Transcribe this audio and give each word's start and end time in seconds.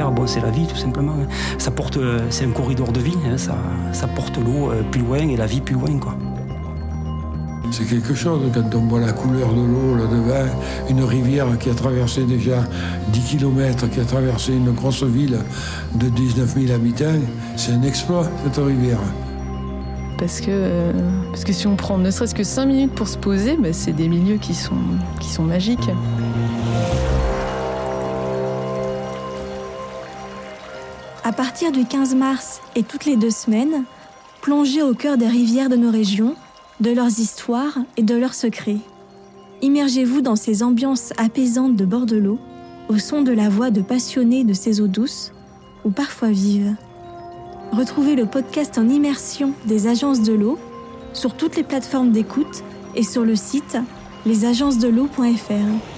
bon, 0.00 0.26
c'est 0.26 0.40
la 0.40 0.50
vie 0.50 0.66
tout 0.66 0.76
simplement. 0.76 1.16
Ça 1.58 1.70
porte, 1.70 1.96
euh, 1.96 2.20
c'est 2.30 2.44
un 2.44 2.50
corridor 2.50 2.92
de 2.92 3.00
vie, 3.00 3.16
hein, 3.26 3.36
ça, 3.36 3.56
ça 3.92 4.06
porte 4.06 4.36
l'eau 4.38 4.70
euh, 4.70 4.82
plus 4.90 5.02
loin 5.02 5.18
et 5.18 5.36
la 5.36 5.46
vie 5.46 5.60
plus 5.60 5.74
loin. 5.74 5.98
Quoi. 5.98 6.16
C'est 7.70 7.84
quelque 7.84 8.14
chose 8.14 8.40
quand 8.52 8.74
on 8.74 8.86
voit 8.86 9.00
la 9.00 9.12
couleur 9.12 9.48
de 9.54 9.60
l'eau 9.60 9.96
là 9.96 10.04
devant, 10.04 10.50
une 10.90 11.04
rivière 11.04 11.46
qui 11.58 11.70
a 11.70 11.74
traversé 11.74 12.24
déjà 12.24 12.64
10 13.08 13.20
km, 13.20 13.88
qui 13.88 14.00
a 14.00 14.04
traversé 14.04 14.52
une 14.52 14.72
grosse 14.72 15.04
ville 15.04 15.38
de 15.94 16.08
19 16.08 16.54
000 16.54 16.72
habitants, 16.72 17.20
c'est 17.56 17.72
un 17.72 17.82
exploit 17.82 18.26
cette 18.44 18.62
rivière. 18.62 19.00
Parce 20.18 20.40
que, 20.40 20.50
euh, 20.50 20.92
parce 21.30 21.44
que 21.44 21.52
si 21.52 21.66
on 21.66 21.76
prend 21.76 21.98
ne 21.98 22.10
serait-ce 22.10 22.34
que 22.34 22.44
5 22.44 22.66
minutes 22.66 22.92
pour 22.92 23.08
se 23.08 23.18
poser, 23.18 23.56
bah, 23.56 23.72
c'est 23.72 23.92
des 23.92 24.08
milieux 24.08 24.36
qui 24.36 24.54
sont, 24.54 24.76
qui 25.18 25.28
sont 25.30 25.42
magiques. 25.42 25.90
À 31.24 31.30
partir 31.30 31.70
du 31.70 31.84
15 31.84 32.16
mars 32.16 32.60
et 32.74 32.82
toutes 32.82 33.04
les 33.04 33.16
deux 33.16 33.30
semaines, 33.30 33.84
plongez 34.40 34.82
au 34.82 34.92
cœur 34.92 35.16
des 35.16 35.28
rivières 35.28 35.68
de 35.68 35.76
nos 35.76 35.90
régions, 35.90 36.34
de 36.80 36.90
leurs 36.90 37.20
histoires 37.20 37.78
et 37.96 38.02
de 38.02 38.16
leurs 38.16 38.34
secrets. 38.34 38.80
Immergez-vous 39.62 40.20
dans 40.20 40.34
ces 40.34 40.64
ambiances 40.64 41.12
apaisantes 41.18 41.76
de 41.76 41.84
bord 41.84 42.06
de 42.06 42.16
l'eau, 42.16 42.40
au 42.88 42.98
son 42.98 43.22
de 43.22 43.30
la 43.30 43.48
voix 43.48 43.70
de 43.70 43.82
passionnés 43.82 44.42
de 44.42 44.52
ces 44.52 44.80
eaux 44.80 44.88
douces, 44.88 45.32
ou 45.84 45.90
parfois 45.90 46.30
vives. 46.30 46.74
Retrouvez 47.70 48.16
le 48.16 48.26
podcast 48.26 48.76
en 48.76 48.88
immersion 48.88 49.52
des 49.64 49.86
agences 49.86 50.22
de 50.22 50.32
l'eau 50.32 50.58
sur 51.12 51.36
toutes 51.36 51.54
les 51.56 51.62
plateformes 51.62 52.10
d'écoute 52.10 52.64
et 52.96 53.04
sur 53.04 53.24
le 53.24 53.36
site 53.36 53.78
lesagencesdel'eau.fr. 54.26 55.91